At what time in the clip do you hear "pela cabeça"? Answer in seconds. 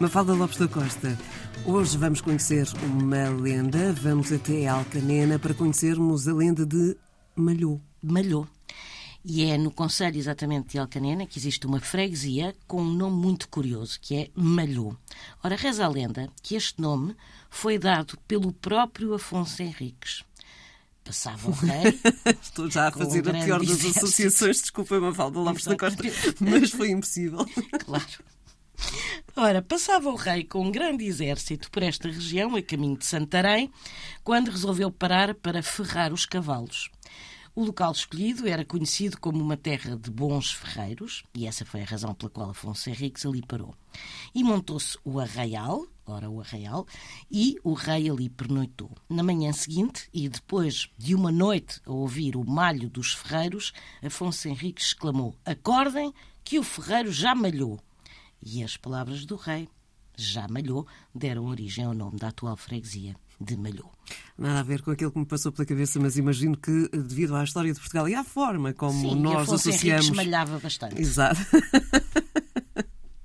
65.52-66.00